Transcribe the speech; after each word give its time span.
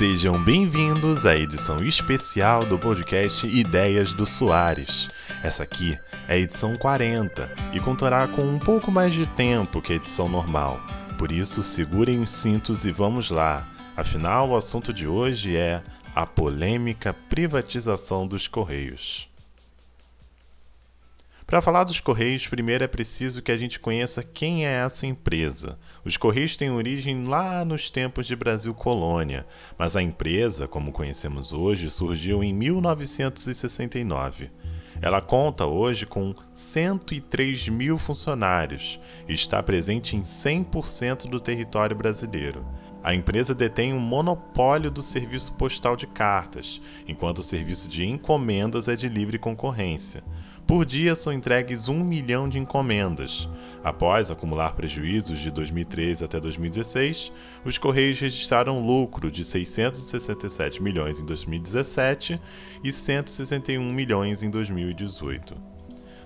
Sejam 0.00 0.42
bem-vindos 0.42 1.26
à 1.26 1.36
edição 1.36 1.76
especial 1.84 2.64
do 2.64 2.78
podcast 2.78 3.46
Ideias 3.46 4.14
do 4.14 4.24
Soares. 4.24 5.10
Essa 5.42 5.64
aqui 5.64 5.92
é 6.26 6.32
a 6.32 6.38
edição 6.38 6.74
40 6.74 7.52
e 7.74 7.80
contará 7.80 8.26
com 8.26 8.40
um 8.40 8.58
pouco 8.58 8.90
mais 8.90 9.12
de 9.12 9.28
tempo 9.28 9.82
que 9.82 9.92
a 9.92 9.96
edição 9.96 10.26
normal. 10.26 10.80
Por 11.18 11.30
isso, 11.30 11.62
segurem 11.62 12.22
os 12.22 12.32
cintos 12.32 12.86
e 12.86 12.90
vamos 12.90 13.30
lá. 13.30 13.68
Afinal, 13.94 14.48
o 14.48 14.56
assunto 14.56 14.90
de 14.90 15.06
hoje 15.06 15.54
é 15.54 15.82
a 16.14 16.24
polêmica 16.24 17.12
privatização 17.12 18.26
dos 18.26 18.48
Correios. 18.48 19.29
Para 21.50 21.60
falar 21.60 21.82
dos 21.82 21.98
Correios, 21.98 22.46
primeiro 22.46 22.84
é 22.84 22.86
preciso 22.86 23.42
que 23.42 23.50
a 23.50 23.56
gente 23.56 23.80
conheça 23.80 24.22
quem 24.22 24.64
é 24.64 24.84
essa 24.84 25.04
empresa. 25.04 25.76
Os 26.04 26.16
Correios 26.16 26.54
têm 26.54 26.70
origem 26.70 27.24
lá 27.24 27.64
nos 27.64 27.90
tempos 27.90 28.28
de 28.28 28.36
Brasil 28.36 28.72
Colônia, 28.72 29.44
mas 29.76 29.96
a 29.96 30.02
empresa, 30.02 30.68
como 30.68 30.92
conhecemos 30.92 31.52
hoje, 31.52 31.90
surgiu 31.90 32.44
em 32.44 32.54
1969. 32.54 34.48
Ela 35.02 35.20
conta 35.20 35.66
hoje 35.66 36.06
com 36.06 36.32
103 36.52 37.68
mil 37.68 37.98
funcionários 37.98 39.00
e 39.28 39.32
está 39.32 39.60
presente 39.60 40.14
em 40.14 40.22
100% 40.22 41.28
do 41.28 41.40
território 41.40 41.96
brasileiro. 41.96 42.64
A 43.02 43.14
empresa 43.14 43.54
detém 43.54 43.94
um 43.94 43.98
monopólio 43.98 44.90
do 44.90 45.00
serviço 45.00 45.54
postal 45.54 45.96
de 45.96 46.06
cartas, 46.06 46.82
enquanto 47.08 47.38
o 47.38 47.42
serviço 47.42 47.88
de 47.88 48.06
encomendas 48.06 48.88
é 48.88 48.94
de 48.94 49.08
livre 49.08 49.38
concorrência. 49.38 50.22
Por 50.66 50.84
dia 50.84 51.14
são 51.14 51.32
entregues 51.32 51.88
um 51.88 52.04
milhão 52.04 52.48
de 52.48 52.58
encomendas. 52.58 53.48
Após 53.82 54.30
acumular 54.30 54.74
prejuízos 54.74 55.38
de 55.38 55.50
2013 55.50 56.24
até 56.24 56.38
2016, 56.38 57.32
os 57.64 57.78
Correios 57.78 58.20
registraram 58.20 58.84
lucro 58.84 59.30
de 59.30 59.44
667 59.46 60.82
milhões 60.82 61.18
em 61.18 61.24
2017 61.24 62.40
e 62.84 62.92
161 62.92 63.92
milhões 63.92 64.42
em 64.42 64.50
2018. 64.50 65.79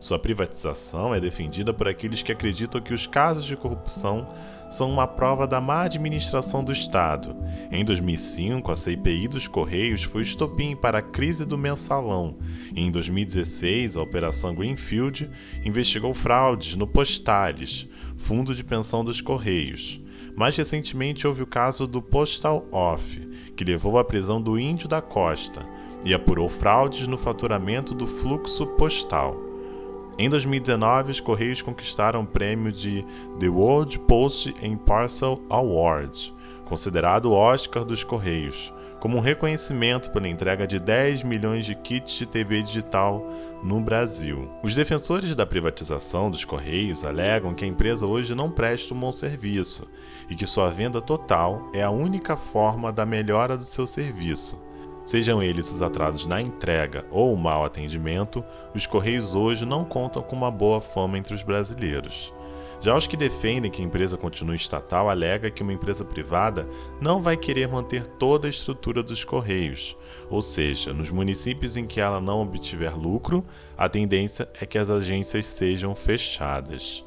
Sua 0.00 0.18
privatização 0.18 1.14
é 1.14 1.20
defendida 1.20 1.74
por 1.74 1.86
aqueles 1.86 2.22
que 2.22 2.32
acreditam 2.32 2.80
que 2.80 2.94
os 2.94 3.06
casos 3.06 3.44
de 3.44 3.54
corrupção 3.54 4.26
são 4.70 4.90
uma 4.90 5.06
prova 5.06 5.46
da 5.46 5.60
má 5.60 5.82
administração 5.82 6.64
do 6.64 6.72
Estado. 6.72 7.36
Em 7.70 7.84
2005, 7.84 8.72
a 8.72 8.76
CPI 8.76 9.28
dos 9.28 9.46
Correios 9.46 10.02
foi 10.02 10.22
estopim 10.22 10.74
para 10.74 10.98
a 10.98 11.02
crise 11.02 11.44
do 11.44 11.58
mensalão. 11.58 12.38
Em 12.74 12.90
2016, 12.90 13.98
a 13.98 14.02
Operação 14.02 14.54
Greenfield 14.54 15.28
investigou 15.66 16.14
fraudes 16.14 16.76
no 16.76 16.86
Postales, 16.86 17.86
fundo 18.16 18.54
de 18.54 18.64
pensão 18.64 19.04
dos 19.04 19.20
Correios. 19.20 20.00
Mais 20.34 20.56
recentemente, 20.56 21.26
houve 21.26 21.42
o 21.42 21.46
caso 21.46 21.86
do 21.86 22.00
Postal 22.00 22.66
Off, 22.72 23.20
que 23.54 23.64
levou 23.64 23.98
à 23.98 24.04
prisão 24.04 24.40
do 24.40 24.58
Índio 24.58 24.88
da 24.88 25.02
Costa 25.02 25.62
e 26.02 26.14
apurou 26.14 26.48
fraudes 26.48 27.06
no 27.06 27.18
faturamento 27.18 27.94
do 27.94 28.06
fluxo 28.06 28.66
postal. 28.66 29.49
Em 30.20 30.28
2019, 30.28 31.12
os 31.12 31.18
Correios 31.18 31.62
conquistaram 31.62 32.20
o 32.20 32.26
prêmio 32.26 32.70
de 32.70 33.02
The 33.38 33.48
World 33.48 33.98
Post 34.00 34.54
and 34.62 34.76
Parcel 34.76 35.42
Award, 35.48 36.34
considerado 36.66 37.30
o 37.30 37.32
Oscar 37.32 37.86
dos 37.86 38.04
Correios, 38.04 38.70
como 39.00 39.16
um 39.16 39.20
reconhecimento 39.20 40.10
pela 40.10 40.28
entrega 40.28 40.66
de 40.66 40.78
10 40.78 41.22
milhões 41.22 41.64
de 41.64 41.74
kits 41.74 42.18
de 42.18 42.26
TV 42.26 42.60
digital 42.60 43.26
no 43.64 43.80
Brasil. 43.80 44.46
Os 44.62 44.74
defensores 44.74 45.34
da 45.34 45.46
privatização 45.46 46.30
dos 46.30 46.44
Correios 46.44 47.02
alegam 47.02 47.54
que 47.54 47.64
a 47.64 47.68
empresa 47.68 48.06
hoje 48.06 48.34
não 48.34 48.50
presta 48.50 48.92
um 48.92 49.00
bom 49.00 49.10
serviço 49.10 49.88
e 50.28 50.34
que 50.34 50.46
sua 50.46 50.68
venda 50.68 51.00
total 51.00 51.70
é 51.72 51.82
a 51.82 51.88
única 51.88 52.36
forma 52.36 52.92
da 52.92 53.06
melhora 53.06 53.56
do 53.56 53.64
seu 53.64 53.86
serviço 53.86 54.68
Sejam 55.10 55.42
eles 55.42 55.68
os 55.72 55.82
atrasos 55.82 56.24
na 56.24 56.40
entrega 56.40 57.04
ou 57.10 57.34
o 57.34 57.36
mau 57.36 57.64
atendimento, 57.64 58.44
os 58.72 58.86
Correios 58.86 59.34
hoje 59.34 59.66
não 59.66 59.84
contam 59.84 60.22
com 60.22 60.36
uma 60.36 60.52
boa 60.52 60.80
fama 60.80 61.18
entre 61.18 61.34
os 61.34 61.42
brasileiros. 61.42 62.32
Já 62.80 62.96
os 62.96 63.08
que 63.08 63.16
defendem 63.16 63.72
que 63.72 63.82
a 63.82 63.84
empresa 63.84 64.16
continue 64.16 64.54
estatal 64.54 65.10
alega 65.10 65.50
que 65.50 65.64
uma 65.64 65.72
empresa 65.72 66.04
privada 66.04 66.64
não 67.00 67.20
vai 67.20 67.36
querer 67.36 67.66
manter 67.66 68.06
toda 68.06 68.46
a 68.46 68.50
estrutura 68.50 69.02
dos 69.02 69.24
Correios, 69.24 69.96
ou 70.30 70.40
seja, 70.40 70.92
nos 70.92 71.10
municípios 71.10 71.76
em 71.76 71.88
que 71.88 72.00
ela 72.00 72.20
não 72.20 72.42
obtiver 72.42 72.96
lucro, 72.96 73.44
a 73.76 73.88
tendência 73.88 74.48
é 74.60 74.64
que 74.64 74.78
as 74.78 74.92
agências 74.92 75.48
sejam 75.48 75.92
fechadas. 75.92 77.04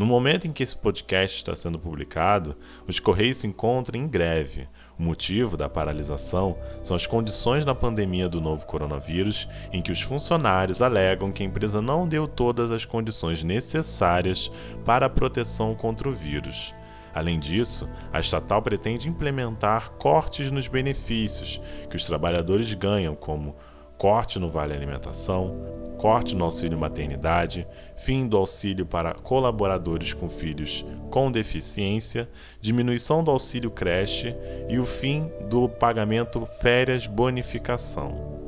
No 0.00 0.06
momento 0.06 0.46
em 0.46 0.52
que 0.52 0.62
esse 0.62 0.74
podcast 0.74 1.36
está 1.36 1.54
sendo 1.54 1.78
publicado, 1.78 2.56
os 2.88 2.98
Correios 2.98 3.36
se 3.36 3.46
encontram 3.46 4.00
em 4.00 4.08
greve. 4.08 4.66
O 4.98 5.02
motivo 5.02 5.58
da 5.58 5.68
paralisação 5.68 6.56
são 6.82 6.96
as 6.96 7.06
condições 7.06 7.66
da 7.66 7.74
pandemia 7.74 8.26
do 8.26 8.40
novo 8.40 8.64
coronavírus, 8.64 9.46
em 9.70 9.82
que 9.82 9.92
os 9.92 10.00
funcionários 10.00 10.80
alegam 10.80 11.30
que 11.30 11.42
a 11.42 11.46
empresa 11.46 11.82
não 11.82 12.08
deu 12.08 12.26
todas 12.26 12.70
as 12.70 12.86
condições 12.86 13.44
necessárias 13.44 14.50
para 14.86 15.04
a 15.04 15.10
proteção 15.10 15.74
contra 15.74 16.08
o 16.08 16.14
vírus. 16.14 16.74
Além 17.14 17.38
disso, 17.38 17.86
a 18.10 18.20
estatal 18.20 18.62
pretende 18.62 19.06
implementar 19.06 19.90
cortes 19.98 20.50
nos 20.50 20.66
benefícios 20.66 21.60
que 21.90 21.96
os 21.96 22.06
trabalhadores 22.06 22.72
ganham, 22.72 23.14
como 23.14 23.54
corte 24.00 24.38
no 24.38 24.50
Vale 24.50 24.72
Alimentação, 24.72 25.54
corte 25.98 26.34
no 26.34 26.46
auxílio 26.46 26.78
maternidade, 26.78 27.68
fim 27.98 28.26
do 28.26 28.38
auxílio 28.38 28.86
para 28.86 29.12
colaboradores 29.12 30.14
com 30.14 30.26
filhos 30.26 30.86
com 31.10 31.30
deficiência, 31.30 32.26
diminuição 32.62 33.22
do 33.22 33.30
auxílio 33.30 33.70
creche 33.70 34.34
e 34.70 34.78
o 34.78 34.86
fim 34.86 35.30
do 35.50 35.68
pagamento 35.68 36.46
férias 36.62 37.06
bonificação. 37.06 38.40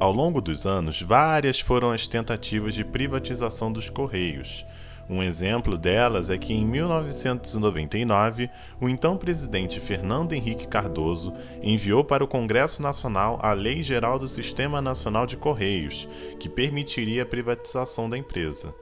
Ao 0.00 0.10
longo 0.10 0.40
dos 0.40 0.64
anos, 0.64 1.02
várias 1.02 1.60
foram 1.60 1.90
as 1.90 2.08
tentativas 2.08 2.72
de 2.72 2.82
privatização 2.82 3.70
dos 3.70 3.90
Correios, 3.90 4.64
um 5.08 5.22
exemplo 5.22 5.78
delas 5.78 6.28
é 6.28 6.36
que 6.36 6.52
em 6.52 6.64
1999, 6.66 8.50
o 8.78 8.88
então 8.88 9.16
presidente 9.16 9.80
Fernando 9.80 10.34
Henrique 10.34 10.68
Cardoso 10.68 11.32
enviou 11.62 12.04
para 12.04 12.22
o 12.22 12.28
Congresso 12.28 12.82
Nacional 12.82 13.38
a 13.42 13.54
Lei 13.54 13.82
Geral 13.82 14.18
do 14.18 14.28
Sistema 14.28 14.82
Nacional 14.82 15.26
de 15.26 15.36
Correios, 15.36 16.06
que 16.38 16.48
permitiria 16.48 17.22
a 17.22 17.26
privatização 17.26 18.08
da 18.10 18.18
empresa. 18.18 18.74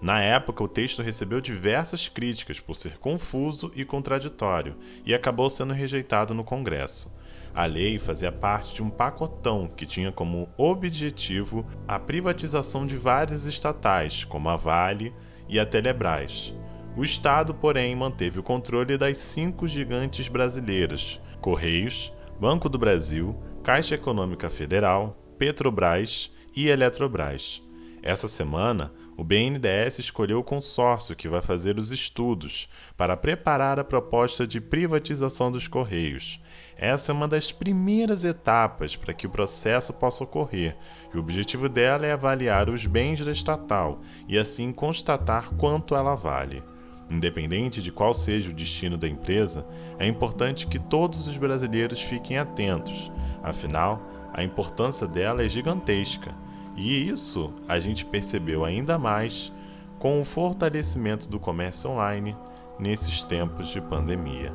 Na 0.00 0.20
época, 0.20 0.62
o 0.62 0.68
texto 0.68 1.02
recebeu 1.02 1.40
diversas 1.40 2.08
críticas 2.08 2.60
por 2.60 2.74
ser 2.74 2.98
confuso 2.98 3.72
e 3.74 3.84
contraditório 3.84 4.76
e 5.04 5.12
acabou 5.12 5.50
sendo 5.50 5.72
rejeitado 5.72 6.32
no 6.32 6.44
Congresso. 6.44 7.12
A 7.52 7.66
lei 7.66 7.98
fazia 7.98 8.30
parte 8.30 8.74
de 8.74 8.82
um 8.82 8.90
pacotão 8.90 9.66
que 9.66 9.84
tinha 9.84 10.12
como 10.12 10.48
objetivo 10.56 11.66
a 11.88 11.98
privatização 11.98 12.86
de 12.86 12.96
várias 12.96 13.46
estatais, 13.46 14.24
como 14.24 14.48
a 14.48 14.54
Vale, 14.54 15.12
e 15.48 15.58
a 15.58 15.66
Telebrás. 15.66 16.54
O 16.96 17.04
Estado, 17.04 17.54
porém, 17.54 17.94
manteve 17.94 18.40
o 18.40 18.42
controle 18.42 18.98
das 18.98 19.18
cinco 19.18 19.68
gigantes 19.68 20.28
brasileiras: 20.28 21.20
Correios, 21.40 22.12
Banco 22.40 22.68
do 22.68 22.78
Brasil, 22.78 23.36
Caixa 23.62 23.94
Econômica 23.94 24.50
Federal, 24.50 25.20
Petrobras 25.38 26.32
e 26.56 26.68
Eletrobras. 26.68 27.62
Essa 28.02 28.28
semana, 28.28 28.92
o 29.16 29.24
BNDES 29.24 29.98
escolheu 29.98 30.38
o 30.38 30.44
consórcio 30.44 31.16
que 31.16 31.28
vai 31.28 31.42
fazer 31.42 31.76
os 31.76 31.90
estudos 31.90 32.68
para 32.96 33.16
preparar 33.16 33.78
a 33.78 33.84
proposta 33.84 34.46
de 34.46 34.60
privatização 34.60 35.50
dos 35.50 35.66
Correios. 35.66 36.40
Essa 36.76 37.10
é 37.10 37.14
uma 37.14 37.26
das 37.26 37.50
primeiras 37.50 38.22
etapas 38.22 38.94
para 38.94 39.12
que 39.12 39.26
o 39.26 39.30
processo 39.30 39.92
possa 39.92 40.22
ocorrer, 40.22 40.76
e 41.12 41.16
o 41.16 41.20
objetivo 41.20 41.68
dela 41.68 42.06
é 42.06 42.12
avaliar 42.12 42.70
os 42.70 42.86
bens 42.86 43.24
da 43.24 43.32
estatal 43.32 44.00
e 44.28 44.38
assim 44.38 44.72
constatar 44.72 45.50
quanto 45.56 45.96
ela 45.96 46.14
vale. 46.14 46.62
Independente 47.10 47.82
de 47.82 47.90
qual 47.90 48.14
seja 48.14 48.50
o 48.50 48.54
destino 48.54 48.96
da 48.96 49.08
empresa, 49.08 49.66
é 49.98 50.06
importante 50.06 50.66
que 50.66 50.78
todos 50.78 51.26
os 51.26 51.36
brasileiros 51.36 52.00
fiquem 52.00 52.38
atentos, 52.38 53.10
afinal, 53.42 54.00
a 54.32 54.44
importância 54.44 55.06
dela 55.06 55.42
é 55.42 55.48
gigantesca. 55.48 56.32
E 56.78 57.08
isso 57.08 57.52
a 57.66 57.80
gente 57.80 58.06
percebeu 58.06 58.64
ainda 58.64 58.96
mais 58.96 59.52
com 59.98 60.20
o 60.22 60.24
fortalecimento 60.24 61.28
do 61.28 61.40
comércio 61.40 61.90
online 61.90 62.36
nesses 62.78 63.24
tempos 63.24 63.66
de 63.68 63.80
pandemia. 63.80 64.52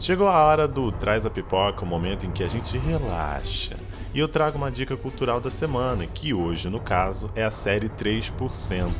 Chegou 0.00 0.26
a 0.26 0.42
hora 0.42 0.66
do 0.66 0.90
Traz 0.90 1.26
a 1.26 1.30
Pipoca, 1.30 1.84
o 1.84 1.86
momento 1.86 2.24
em 2.24 2.30
que 2.30 2.42
a 2.42 2.48
gente 2.48 2.78
relaxa. 2.78 3.76
E 4.14 4.18
eu 4.18 4.28
trago 4.28 4.56
uma 4.56 4.70
dica 4.70 4.96
cultural 4.96 5.38
da 5.38 5.50
semana, 5.50 6.06
que 6.06 6.32
hoje, 6.32 6.70
no 6.70 6.80
caso, 6.80 7.30
é 7.34 7.44
a 7.44 7.50
série 7.50 7.90
3%. 7.90 8.90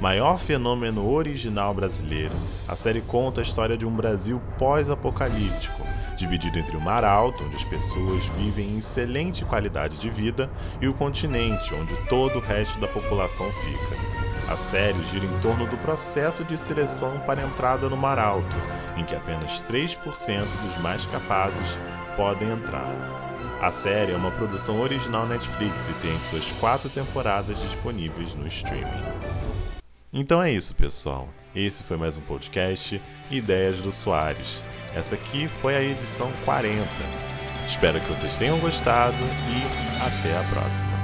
Maior 0.00 0.38
fenômeno 0.38 1.12
original 1.12 1.72
brasileiro, 1.72 2.34
a 2.66 2.74
série 2.74 3.00
conta 3.00 3.40
a 3.40 3.42
história 3.42 3.76
de 3.76 3.86
um 3.86 3.94
Brasil 3.94 4.40
pós-apocalíptico, 4.58 5.82
dividido 6.16 6.58
entre 6.58 6.76
o 6.76 6.80
Mar 6.80 7.04
Alto, 7.04 7.44
onde 7.44 7.56
as 7.56 7.64
pessoas 7.64 8.26
vivem 8.36 8.70
em 8.70 8.78
excelente 8.78 9.44
qualidade 9.44 9.98
de 9.98 10.10
vida, 10.10 10.50
e 10.80 10.88
o 10.88 10.94
continente, 10.94 11.72
onde 11.74 11.96
todo 12.08 12.38
o 12.38 12.42
resto 12.42 12.80
da 12.80 12.88
população 12.88 13.50
fica. 13.52 14.52
A 14.52 14.56
série 14.56 15.02
gira 15.04 15.24
em 15.24 15.40
torno 15.40 15.66
do 15.66 15.76
processo 15.78 16.44
de 16.44 16.58
seleção 16.58 17.20
para 17.20 17.42
entrada 17.42 17.88
no 17.88 17.96
Mar 17.96 18.18
Alto, 18.18 18.56
em 18.96 19.04
que 19.04 19.14
apenas 19.14 19.62
3% 19.62 19.98
dos 20.62 20.78
mais 20.82 21.06
capazes 21.06 21.78
podem 22.16 22.50
entrar. 22.50 22.92
A 23.62 23.70
série 23.70 24.10
é 24.10 24.16
uma 24.16 24.32
produção 24.32 24.80
original 24.80 25.24
Netflix 25.24 25.88
e 25.88 25.94
tem 25.94 26.18
suas 26.18 26.50
quatro 26.52 26.90
temporadas 26.90 27.60
disponíveis 27.60 28.34
no 28.34 28.46
streaming. 28.48 29.51
Então 30.12 30.42
é 30.42 30.52
isso, 30.52 30.74
pessoal. 30.74 31.26
Esse 31.54 31.82
foi 31.82 31.96
mais 31.96 32.18
um 32.18 32.20
podcast 32.20 33.00
Ideias 33.30 33.80
do 33.80 33.90
Soares. 33.90 34.62
Essa 34.94 35.14
aqui 35.14 35.48
foi 35.48 35.74
a 35.74 35.82
edição 35.82 36.30
40. 36.44 36.86
Espero 37.64 37.98
que 37.98 38.08
vocês 38.08 38.38
tenham 38.38 38.60
gostado 38.60 39.16
e 39.16 40.02
até 40.02 40.38
a 40.38 40.44
próxima. 40.50 41.01